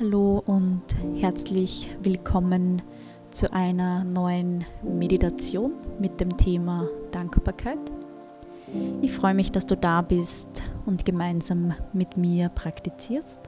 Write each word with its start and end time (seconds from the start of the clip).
Hallo 0.00 0.40
und 0.46 0.84
herzlich 1.16 1.88
willkommen 2.02 2.82
zu 3.30 3.52
einer 3.52 4.04
neuen 4.04 4.64
Meditation 4.84 5.72
mit 5.98 6.20
dem 6.20 6.36
Thema 6.36 6.86
Dankbarkeit. 7.10 7.80
Ich 9.02 9.10
freue 9.10 9.34
mich, 9.34 9.50
dass 9.50 9.66
du 9.66 9.76
da 9.76 10.02
bist 10.02 10.62
und 10.86 11.04
gemeinsam 11.04 11.74
mit 11.92 12.16
mir 12.16 12.48
praktizierst. 12.48 13.40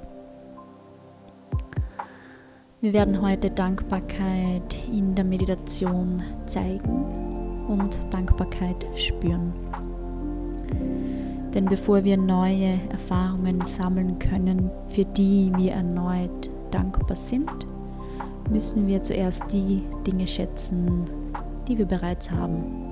Wir 2.80 2.94
werden 2.94 3.22
heute 3.22 3.52
Dankbarkeit 3.52 4.76
in 4.92 5.14
der 5.14 5.24
Meditation 5.24 6.20
zeigen 6.46 7.66
und 7.68 8.12
Dankbarkeit 8.12 8.84
spüren. 8.96 9.52
Denn 11.54 11.64
bevor 11.64 12.04
wir 12.04 12.16
neue 12.16 12.78
Erfahrungen 12.90 13.64
sammeln 13.64 14.18
können, 14.18 14.70
für 14.88 15.04
die 15.04 15.50
wir 15.56 15.72
erneut 15.72 16.48
dankbar 16.70 17.16
sind, 17.16 17.66
müssen 18.48 18.86
wir 18.86 19.02
zuerst 19.02 19.44
die 19.52 19.82
Dinge 20.06 20.26
schätzen, 20.26 21.04
die 21.66 21.76
wir 21.76 21.86
bereits 21.86 22.30
haben. 22.30 22.90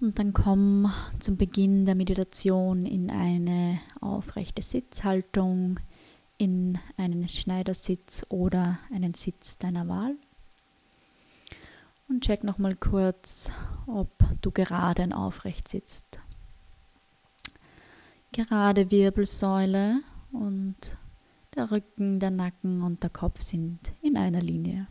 Und 0.00 0.18
dann 0.18 0.32
komm 0.32 0.90
zum 1.20 1.36
Beginn 1.36 1.84
der 1.84 1.94
Meditation 1.94 2.86
in 2.86 3.10
eine 3.10 3.78
aufrechte 4.00 4.62
Sitzhaltung, 4.62 5.78
in 6.38 6.78
einen 6.96 7.28
Schneidersitz 7.28 8.26
oder 8.28 8.78
einen 8.92 9.14
Sitz 9.14 9.58
deiner 9.58 9.86
Wahl 9.88 10.16
und 12.12 12.22
check 12.22 12.44
nochmal 12.44 12.76
kurz, 12.76 13.52
ob 13.86 14.10
du 14.42 14.50
gerade 14.50 15.02
und 15.02 15.14
aufrecht 15.14 15.66
sitzt. 15.66 16.20
Gerade 18.32 18.90
Wirbelsäule 18.90 20.00
und 20.30 20.76
der 21.54 21.70
Rücken, 21.70 22.20
der 22.20 22.30
Nacken 22.30 22.82
und 22.82 23.02
der 23.02 23.10
Kopf 23.10 23.40
sind 23.40 23.94
in 24.02 24.18
einer 24.18 24.42
Linie. 24.42 24.86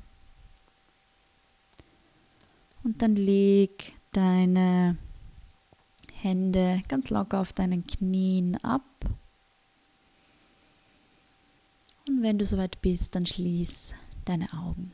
Und 2.84 3.04
dann 3.04 3.16
leg 3.16 3.94
deine 4.14 4.98
Hände 6.14 6.82
ganz 6.88 7.12
locker 7.12 7.40
auf 7.40 7.54
deinen 7.54 7.86
Knien 7.86 8.58
ab. 8.64 8.82
Und 12.08 12.24
wenn 12.24 12.40
du 12.40 12.46
soweit 12.46 12.82
bist, 12.82 13.14
dann 13.14 13.28
schließ 13.28 13.94
deine 14.26 14.52
Augen. 14.54 14.92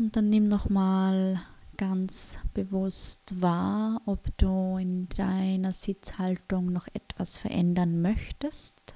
Und 0.00 0.16
dann 0.16 0.30
nimm 0.30 0.48
nochmal 0.48 1.42
ganz 1.76 2.38
bewusst 2.54 3.42
wahr, 3.42 4.00
ob 4.06 4.34
du 4.38 4.78
in 4.78 5.10
deiner 5.10 5.72
Sitzhaltung 5.74 6.72
noch 6.72 6.86
etwas 6.94 7.36
verändern 7.36 8.00
möchtest. 8.00 8.94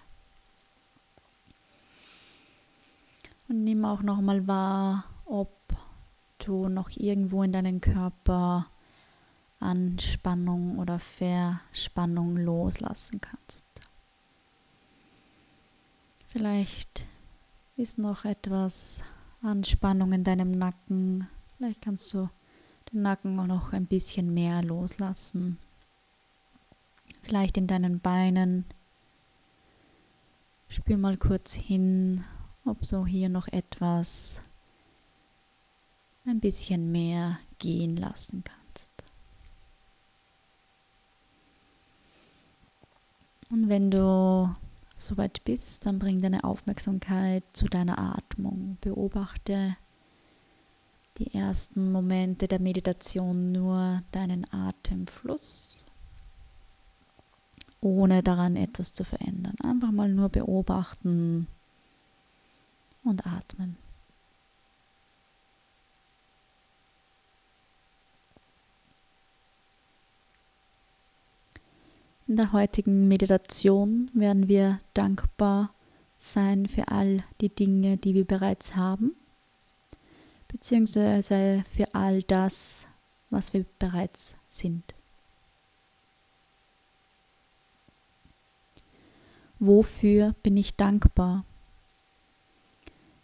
Und 3.48 3.64
nimm 3.64 3.84
auch 3.84 4.00
nochmal 4.00 4.46
wahr, 4.46 5.04
ob 5.26 5.54
du 6.38 6.70
noch 6.70 6.88
irgendwo 6.96 7.42
in 7.42 7.52
deinem 7.52 7.82
Körper 7.82 8.70
Anspannung 9.60 10.78
oder 10.78 10.98
Verspannung 10.98 12.38
loslassen 12.38 13.20
kannst. 13.20 13.66
Vielleicht 16.28 17.06
ist 17.76 17.98
noch 17.98 18.24
etwas 18.24 19.04
Anspannung 19.44 20.12
in 20.12 20.24
deinem 20.24 20.50
Nacken. 20.50 21.28
Vielleicht 21.56 21.82
kannst 21.82 22.12
du 22.14 22.28
den 22.92 23.02
Nacken 23.02 23.38
auch 23.38 23.46
noch 23.46 23.72
ein 23.72 23.86
bisschen 23.86 24.32
mehr 24.32 24.62
loslassen. 24.62 25.58
Vielleicht 27.22 27.56
in 27.56 27.66
deinen 27.66 28.00
Beinen. 28.00 28.64
Spür 30.68 30.96
mal 30.96 31.16
kurz 31.16 31.54
hin, 31.54 32.24
ob 32.64 32.86
du 32.88 33.06
hier 33.06 33.28
noch 33.28 33.48
etwas 33.48 34.42
ein 36.26 36.40
bisschen 36.40 36.90
mehr 36.90 37.38
gehen 37.58 37.96
lassen 37.96 38.44
kannst. 38.44 38.90
Und 43.50 43.68
wenn 43.68 43.90
du 43.90 44.52
soweit 44.96 45.44
bist, 45.44 45.86
dann 45.86 45.98
bring 45.98 46.20
deine 46.20 46.44
Aufmerksamkeit 46.44 47.44
zu 47.52 47.66
deiner 47.66 47.98
Atmung. 47.98 48.78
Beobachte 48.80 49.76
die 51.18 51.34
ersten 51.34 51.92
Momente 51.92 52.48
der 52.48 52.60
Meditation 52.60 53.52
nur 53.52 54.00
deinen 54.12 54.52
Atemfluss, 54.52 55.84
ohne 57.80 58.22
daran 58.22 58.56
etwas 58.56 58.92
zu 58.92 59.04
verändern. 59.04 59.54
Einfach 59.62 59.92
mal 59.92 60.08
nur 60.08 60.28
beobachten 60.28 61.46
und 63.04 63.26
atmen. 63.26 63.76
In 72.26 72.36
der 72.36 72.52
heutigen 72.52 73.06
Meditation 73.06 74.10
werden 74.14 74.48
wir 74.48 74.80
dankbar 74.94 75.74
sein 76.16 76.66
für 76.66 76.88
all 76.88 77.22
die 77.42 77.50
Dinge, 77.50 77.98
die 77.98 78.14
wir 78.14 78.24
bereits 78.24 78.76
haben, 78.76 79.14
beziehungsweise 80.48 81.64
für 81.70 81.94
all 81.94 82.22
das, 82.22 82.88
was 83.28 83.52
wir 83.52 83.66
bereits 83.78 84.36
sind. 84.48 84.94
Wofür 89.58 90.34
bin 90.42 90.56
ich 90.56 90.76
dankbar? 90.76 91.44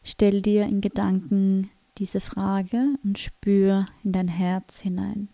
Stell 0.03 0.43
dir 0.43 0.65
in 0.66 0.83
Gedanken 0.83 1.71
diese 1.97 2.21
Frage 2.21 2.91
und 3.03 3.19
spür 3.19 3.87
in 4.05 4.12
dein 4.12 4.28
Herz 4.28 4.81
hinein. 4.81 5.28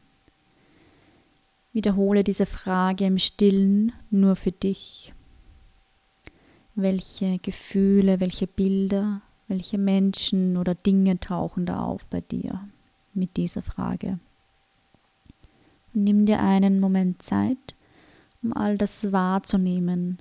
Wiederhole 1.76 2.24
diese 2.24 2.46
Frage 2.46 3.04
im 3.04 3.18
stillen 3.18 3.92
nur 4.08 4.34
für 4.34 4.50
dich. 4.50 5.12
Welche 6.74 7.38
Gefühle, 7.38 8.18
welche 8.18 8.46
Bilder, 8.46 9.20
welche 9.46 9.76
Menschen 9.76 10.56
oder 10.56 10.74
Dinge 10.74 11.20
tauchen 11.20 11.66
da 11.66 11.84
auf 11.84 12.06
bei 12.06 12.22
dir 12.22 12.66
mit 13.12 13.36
dieser 13.36 13.60
Frage? 13.60 14.18
Und 15.92 16.04
nimm 16.04 16.24
dir 16.24 16.40
einen 16.40 16.80
Moment 16.80 17.20
Zeit, 17.20 17.76
um 18.42 18.54
all 18.54 18.78
das 18.78 19.12
wahrzunehmen, 19.12 20.16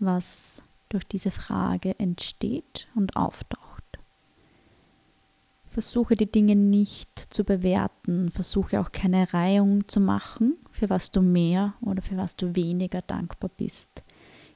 was 0.00 0.60
durch 0.88 1.04
diese 1.04 1.30
Frage 1.30 1.96
entsteht 2.00 2.88
und 2.96 3.14
auftaucht. 3.14 3.84
Versuche 5.68 6.16
die 6.16 6.30
Dinge 6.30 6.56
nicht 6.56 7.32
zu 7.32 7.44
bewerten, 7.44 8.32
versuche 8.32 8.80
auch 8.80 8.90
keine 8.90 9.32
Reihung 9.32 9.86
zu 9.86 10.00
machen, 10.00 10.56
für 10.74 10.90
was 10.90 11.12
du 11.12 11.22
mehr 11.22 11.74
oder 11.80 12.02
für 12.02 12.16
was 12.16 12.34
du 12.34 12.56
weniger 12.56 13.00
dankbar 13.00 13.48
bist. 13.56 14.02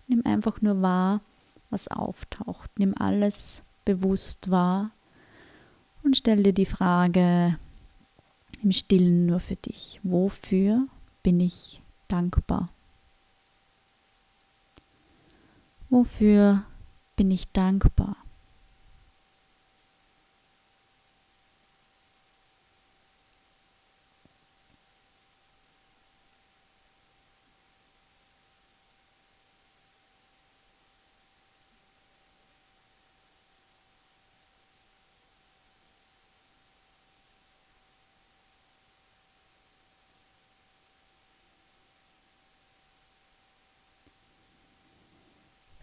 Nimm 0.09 0.27
einfach 0.27 0.61
nur 0.61 0.83
wahr, 0.83 1.21
was 1.71 1.87
auftaucht. 1.87 2.71
Nimm 2.77 2.93
alles 2.99 3.62
bewusst 3.84 4.51
wahr 4.51 4.91
und 6.03 6.17
stell 6.17 6.43
dir 6.43 6.53
die 6.53 6.67
Frage 6.67 7.56
im 8.62 8.73
Stillen 8.73 9.27
nur 9.27 9.39
für 9.39 9.55
dich. 9.55 10.01
Wofür 10.03 10.89
bin 11.23 11.39
ich 11.39 11.81
dankbar? 12.09 12.69
Wofür 15.88 16.65
bin 17.15 17.31
ich 17.31 17.53
dankbar? 17.53 18.17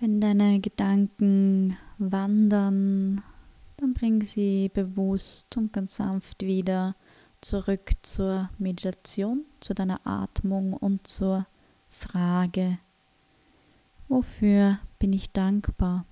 Wenn 0.05 0.21
deine 0.21 0.59
Gedanken 0.59 1.77
wandern, 1.97 3.23
dann 3.77 3.95
bring 3.95 4.21
sie 4.21 4.69
bewusst 4.69 5.57
und 5.57 5.73
ganz 5.73 5.95
sanft 5.95 6.43
wieder 6.43 6.95
zurück 7.41 7.93
zur 8.03 8.51
Meditation, 8.59 9.45
zu 9.61 9.73
deiner 9.73 10.05
Atmung 10.05 10.73
und 10.73 11.07
zur 11.07 11.47
Frage, 11.89 12.77
wofür 14.07 14.77
bin 14.99 15.11
ich 15.11 15.31
dankbar? 15.31 16.05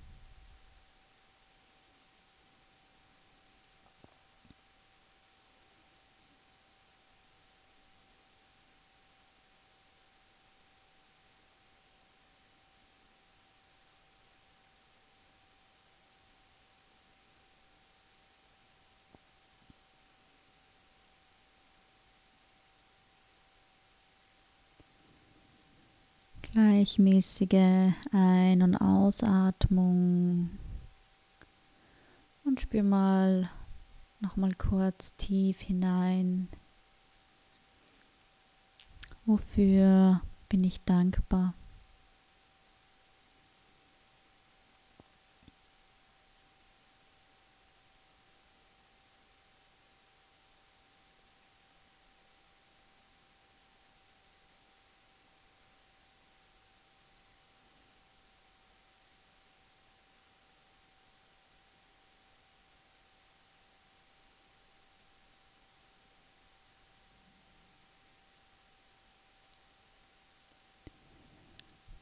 Gleichmäßige 26.54 27.94
Ein- 28.12 28.62
und 28.62 28.76
Ausatmung. 28.76 30.50
Und 32.44 32.60
spür 32.60 32.84
mal 32.84 33.50
nochmal 34.20 34.54
kurz 34.54 35.16
tief 35.16 35.58
hinein. 35.62 36.46
Wofür 39.26 40.20
bin 40.48 40.62
ich 40.62 40.80
dankbar? 40.84 41.54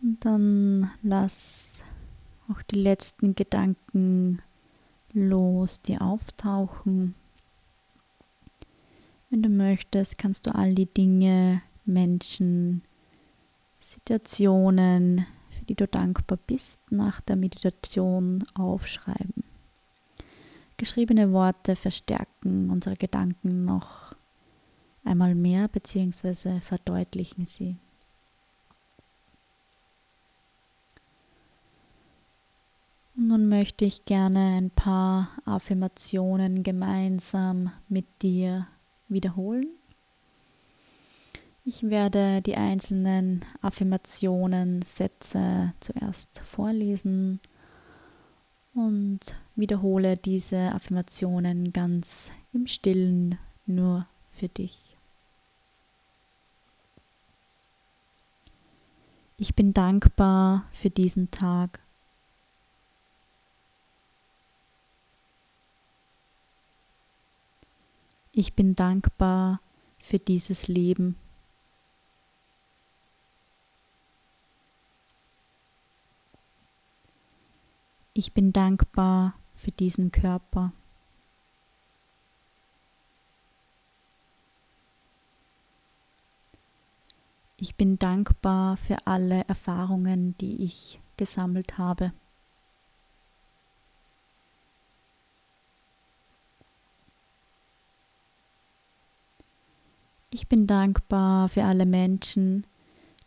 Und 0.02 0.11
dann 0.24 0.90
lass 1.02 1.84
auch 2.48 2.62
die 2.62 2.76
letzten 2.76 3.34
Gedanken 3.34 4.40
los, 5.12 5.82
die 5.82 5.98
auftauchen. 5.98 7.14
Wenn 9.30 9.42
du 9.42 9.48
möchtest, 9.48 10.19
kannst 10.19 10.46
du 10.46 10.54
all 10.54 10.74
die 10.74 10.86
Dinge, 10.86 11.62
Menschen, 11.84 12.82
Situationen, 13.80 15.26
für 15.50 15.64
die 15.64 15.74
du 15.74 15.88
dankbar 15.88 16.38
bist, 16.46 16.80
nach 16.92 17.20
der 17.20 17.36
Meditation 17.36 18.44
aufschreiben. 18.54 19.44
Geschriebene 20.76 21.32
Worte 21.32 21.76
verstärken 21.76 22.70
unsere 22.70 22.96
Gedanken 22.96 23.64
noch 23.64 24.14
einmal 25.04 25.34
mehr 25.34 25.69
bzw. 25.69 26.60
verdeutlichen 26.60 27.46
sie. 27.46 27.76
Möchte 33.52 33.84
ich 33.84 34.06
gerne 34.06 34.56
ein 34.56 34.70
paar 34.70 35.28
Affirmationen 35.44 36.62
gemeinsam 36.62 37.70
mit 37.87 38.06
dir 38.22 38.66
wiederholen. 39.08 39.66
Ich 41.62 41.82
werde 41.82 42.40
die 42.40 42.56
einzelnen 42.56 43.44
Affirmationen, 43.60 44.81
Sätze 44.81 45.75
zuerst 45.81 46.40
vorlesen 46.40 47.40
und 48.72 49.20
wiederhole 49.55 50.16
diese 50.16 50.72
Affirmationen 50.72 51.75
ganz 51.75 52.32
im 52.55 52.66
stillen 52.66 53.38
nur 53.66 54.06
für 54.31 54.48
dich. 54.48 54.78
Ich 59.37 59.55
bin 59.55 59.75
dankbar 59.75 60.64
für 60.72 60.88
diesen 60.88 61.31
Tag. 61.31 61.81
Ich 68.34 68.55
bin 68.55 68.75
dankbar 68.75 69.61
für 69.99 70.19
dieses 70.19 70.67
Leben. 70.67 71.17
Ich 78.14 78.32
bin 78.32 78.55
dankbar 78.55 79.34
für 79.55 79.70
diesen 79.70 80.12
Körper. 80.12 80.73
Ich 87.58 87.76
bin 87.76 87.99
dankbar 87.99 88.79
für 88.79 89.06
alle 89.06 89.44
Erfahrungen, 89.46 90.38
die 90.38 90.64
ich 90.64 91.02
gesammelt 91.19 91.76
habe. 91.76 92.12
Ich 100.34 100.49
bin 100.49 100.67
dankbar 100.67 101.50
für 101.50 101.64
alle 101.64 101.84
Menschen, 101.84 102.67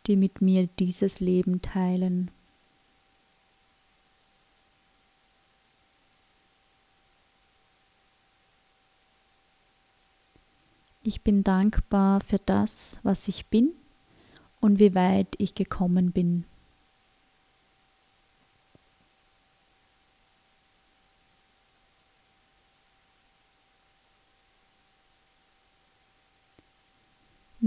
die 0.08 0.16
mit 0.16 0.40
mir 0.40 0.66
dieses 0.66 1.20
Leben 1.20 1.62
teilen. 1.62 2.32
Ich 11.04 11.22
bin 11.22 11.44
dankbar 11.44 12.20
für 12.26 12.40
das, 12.44 12.98
was 13.04 13.28
ich 13.28 13.46
bin 13.46 13.70
und 14.60 14.80
wie 14.80 14.96
weit 14.96 15.36
ich 15.38 15.54
gekommen 15.54 16.10
bin. 16.10 16.44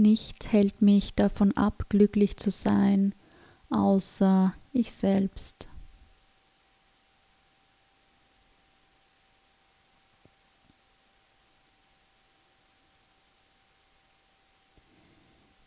Nichts 0.00 0.50
hält 0.50 0.80
mich 0.80 1.12
davon 1.12 1.54
ab, 1.58 1.84
glücklich 1.90 2.38
zu 2.38 2.48
sein, 2.48 3.14
außer 3.68 4.54
ich 4.72 4.92
selbst. 4.92 5.68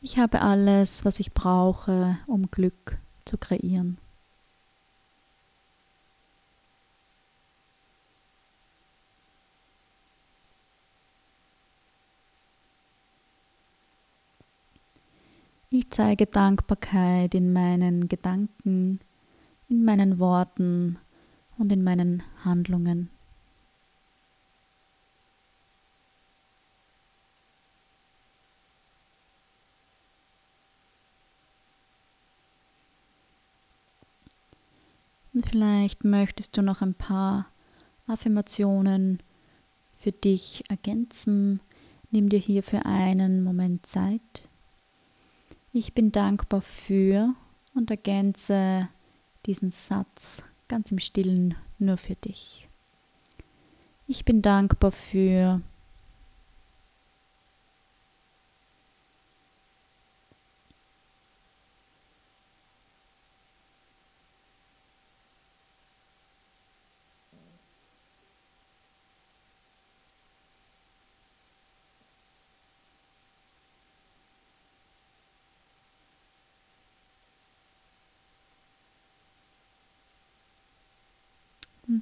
Ich 0.02 0.18
habe 0.18 0.42
alles, 0.42 1.06
was 1.06 1.20
ich 1.20 1.34
brauche, 1.34 2.18
um 2.26 2.50
Glück 2.50 2.98
zu 3.26 3.38
kreieren. 3.38 4.00
Ich 15.76 15.90
zeige 15.90 16.28
Dankbarkeit 16.28 17.34
in 17.34 17.52
meinen 17.52 18.08
Gedanken, 18.08 19.00
in 19.70 19.84
meinen 19.84 20.20
Worten 20.20 21.00
und 21.58 21.72
in 21.72 21.84
meinen 21.84 22.22
Handlungen. 22.46 23.10
Und 35.34 35.48
vielleicht 35.48 36.04
möchtest 36.04 36.56
du 36.56 36.62
noch 36.62 36.84
ein 36.84 36.94
paar 36.94 37.48
Affirmationen 38.06 39.24
für 39.96 40.12
dich 40.12 40.64
ergänzen. 40.70 41.62
Nimm 42.12 42.30
dir 42.30 42.38
hier 42.38 42.62
für 42.62 42.86
einen 42.86 43.44
Moment 43.44 43.88
Zeit. 43.88 44.48
Ich 45.76 45.96
bin 45.96 46.12
dankbar 46.12 46.62
für 46.62 47.34
und 47.74 47.90
ergänze 47.90 48.90
diesen 49.48 49.72
Satz 49.72 50.44
ganz 50.68 50.92
im 50.92 51.00
stillen 51.00 51.56
nur 51.80 51.98
für 51.98 52.14
dich. 52.14 52.70
Ich 54.06 54.24
bin 54.24 54.44
dankbar 54.44 54.92
für 54.92 55.62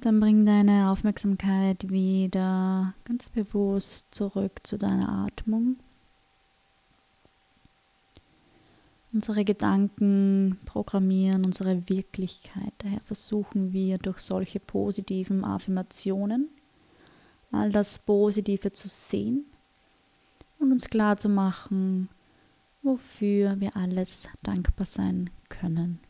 dann 0.04 0.20
bring 0.20 0.44
deine 0.44 0.90
Aufmerksamkeit 0.90 1.88
wieder 1.90 2.94
ganz 3.04 3.28
bewusst 3.28 4.12
zurück 4.12 4.60
zu 4.64 4.76
deiner 4.76 5.26
Atmung. 5.26 5.76
Unsere 9.12 9.44
Gedanken 9.44 10.58
programmieren 10.64 11.44
unsere 11.44 11.88
Wirklichkeit. 11.88 12.72
Daher 12.78 13.00
versuchen 13.04 13.72
wir 13.72 13.98
durch 13.98 14.20
solche 14.20 14.58
positiven 14.58 15.44
Affirmationen 15.44 16.48
all 17.52 17.70
das 17.70 17.98
Positive 17.98 18.72
zu 18.72 18.88
sehen 18.88 19.44
und 20.58 20.72
uns 20.72 20.88
klar 20.88 21.16
zu 21.18 21.28
machen, 21.28 22.08
wofür 22.82 23.60
wir 23.60 23.76
alles 23.76 24.28
dankbar 24.42 24.86
sein 24.86 25.30
können. 25.48 26.00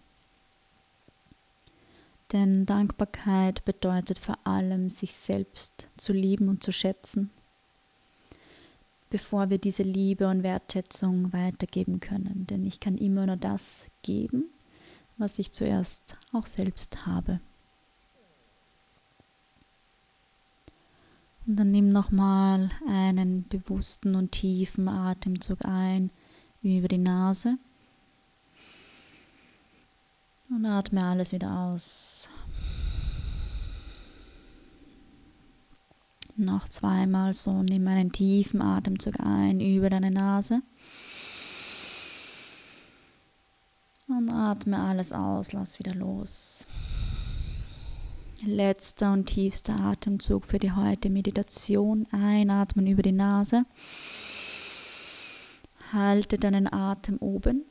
Denn 2.32 2.64
Dankbarkeit 2.64 3.64
bedeutet 3.64 4.18
vor 4.18 4.38
allem, 4.44 4.88
sich 4.88 5.12
selbst 5.12 5.88
zu 5.98 6.14
lieben 6.14 6.48
und 6.48 6.62
zu 6.62 6.72
schätzen, 6.72 7.30
bevor 9.10 9.50
wir 9.50 9.58
diese 9.58 9.82
Liebe 9.82 10.26
und 10.26 10.42
Wertschätzung 10.42 11.32
weitergeben 11.34 12.00
können. 12.00 12.46
Denn 12.46 12.64
ich 12.64 12.80
kann 12.80 12.96
immer 12.96 13.26
nur 13.26 13.36
das 13.36 13.90
geben, 14.00 14.46
was 15.18 15.38
ich 15.38 15.52
zuerst 15.52 16.16
auch 16.32 16.46
selbst 16.46 17.04
habe. 17.04 17.40
Und 21.46 21.56
dann 21.56 21.70
nimm 21.70 21.90
nochmal 21.90 22.70
einen 22.88 23.46
bewussten 23.48 24.14
und 24.14 24.32
tiefen 24.32 24.88
Atemzug 24.88 25.64
ein 25.64 26.10
über 26.62 26.88
die 26.88 26.98
Nase 26.98 27.58
und 30.54 30.66
atme 30.66 31.04
alles 31.04 31.32
wieder 31.32 31.50
aus. 31.50 32.28
Noch 36.36 36.68
zweimal 36.68 37.34
so, 37.34 37.62
nimm 37.62 37.86
einen 37.88 38.12
tiefen 38.12 38.62
Atemzug 38.62 39.20
ein 39.20 39.60
über 39.60 39.90
deine 39.90 40.10
Nase. 40.10 40.62
Und 44.08 44.30
atme 44.30 44.82
alles 44.82 45.12
aus, 45.12 45.52
lass 45.52 45.78
wieder 45.78 45.94
los. 45.94 46.66
Letzter 48.44 49.12
und 49.12 49.26
tiefster 49.26 49.78
Atemzug 49.78 50.46
für 50.46 50.58
die 50.58 50.72
heutige 50.72 51.12
Meditation. 51.12 52.06
Einatmen 52.10 52.86
über 52.86 53.02
die 53.02 53.12
Nase. 53.12 53.64
Halte 55.92 56.38
deinen 56.38 56.72
Atem 56.72 57.18
oben. 57.18 57.64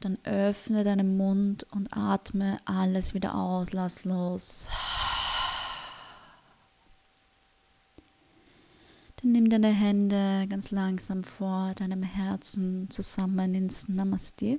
Dann 0.00 0.16
öffne 0.24 0.82
deinen 0.82 1.18
Mund 1.18 1.66
und 1.70 1.94
atme 1.94 2.56
alles 2.64 3.12
wieder 3.12 3.34
aus. 3.34 3.72
Lass 3.72 4.04
los. 4.06 4.68
Dann 9.16 9.32
nimm 9.32 9.50
deine 9.50 9.68
Hände 9.68 10.46
ganz 10.48 10.70
langsam 10.70 11.22
vor 11.22 11.74
deinem 11.74 12.02
Herzen 12.02 12.88
zusammen 12.88 13.54
ins 13.54 13.88
Namaste. 13.88 14.58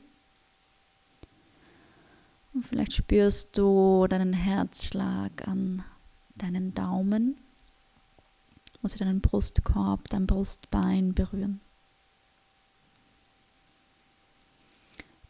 Und 2.54 2.68
vielleicht 2.68 2.94
spürst 2.94 3.58
du 3.58 4.06
deinen 4.08 4.34
Herzschlag 4.34 5.48
an 5.48 5.84
deinen 6.36 6.76
Daumen, 6.76 7.38
wo 8.82 8.88
sie 8.88 8.98
deinen 8.98 9.22
Brustkorb, 9.22 10.08
dein 10.10 10.28
Brustbein 10.28 11.16
berühren. 11.16 11.62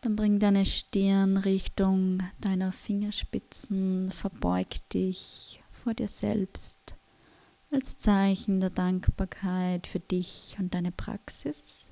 Dann 0.01 0.15
bring 0.15 0.39
deine 0.39 0.65
Stirn 0.65 1.38
Richtung 1.38 2.24
deiner 2.39 2.72
Fingerspitzen, 2.72 4.12
verbeug 4.12 4.67
dich 4.89 5.62
vor 5.72 5.93
dir 5.93 6.08
selbst 6.08 6.96
als 7.72 7.98
Zeichen 7.98 8.60
der 8.60 8.72
Dankbarkeit 8.72 9.86
für 9.86 10.00
dich 10.00 10.55
und 10.60 10.74
deine 10.74 10.91
Praxis 10.91 11.88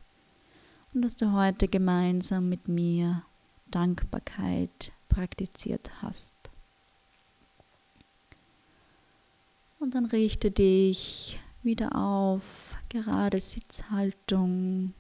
und 0.93 1.03
dass 1.03 1.15
du 1.15 1.33
heute 1.33 1.67
gemeinsam 1.67 2.49
mit 2.49 2.67
mir 2.67 3.23
Dankbarkeit 3.69 4.91
praktiziert 5.07 5.91
hast. 6.01 6.33
Und 9.79 9.93
dann 9.93 10.05
richte 10.05 10.49
dich 10.49 11.39
wieder 11.61 11.95
auf, 11.95 12.75
gerade 12.89 13.39
Sitzhaltung 13.39 14.93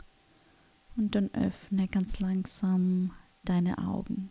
und 0.99 1.15
dann 1.15 1.33
öffne 1.33 1.87
ganz 1.87 2.19
langsam 2.19 3.13
deine 3.45 3.77
Augen. 3.77 4.29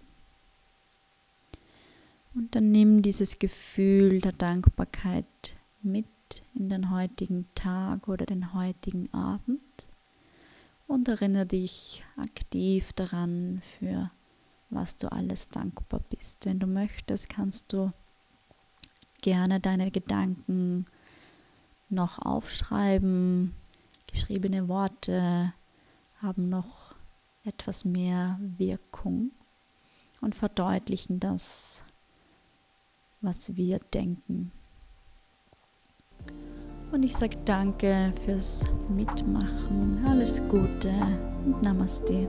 Und 2.34 2.54
dann 2.54 2.70
nimm 2.70 3.00
dieses 3.00 3.38
Gefühl 3.38 4.20
der 4.20 4.32
Dankbarkeit 4.32 5.25
mit 5.82 6.06
in 6.54 6.68
den 6.68 6.90
heutigen 6.90 7.46
Tag 7.54 8.06
oder 8.06 8.26
den 8.26 8.52
heutigen 8.52 9.12
Abend 9.14 9.88
und 10.87 11.08
erinnere 11.08 11.46
dich 11.46 12.04
aktiv 12.18 12.92
daran, 12.92 13.62
für 13.78 14.10
was 14.68 14.98
du 14.98 15.10
alles 15.10 15.48
dankbar 15.48 16.00
bist. 16.10 16.44
Wenn 16.44 16.58
du 16.58 16.66
möchtest, 16.66 17.30
kannst 17.30 17.72
du 17.72 17.92
gerne 19.22 19.58
deine 19.58 19.90
Gedanken 19.90 20.84
noch 21.88 22.18
aufschreiben. 22.18 23.54
Geschriebene 24.06 24.68
Worte 24.68 25.54
haben 26.22 26.48
noch 26.48 26.94
etwas 27.44 27.84
mehr 27.84 28.38
Wirkung 28.40 29.30
und 30.20 30.34
verdeutlichen 30.34 31.20
das, 31.20 31.84
was 33.20 33.56
wir 33.56 33.78
denken. 33.94 34.52
Und 36.90 37.02
ich 37.02 37.14
sage 37.14 37.37
danke 37.44 38.12
fürs 38.25 38.64
Mitmachen. 38.88 40.04
Alles 40.06 40.40
Gute 40.48 40.90
und 41.44 41.62
Namaste. 41.62 42.28